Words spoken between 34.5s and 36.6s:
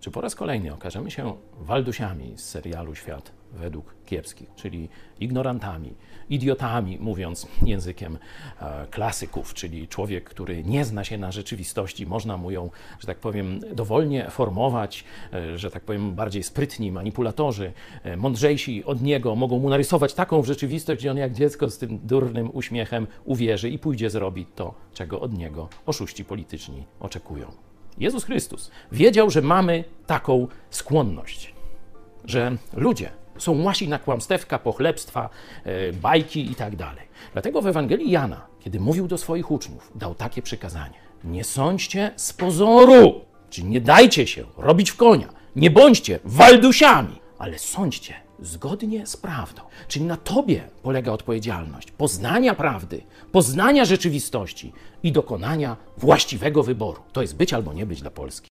pochlebstwa, e, bajki i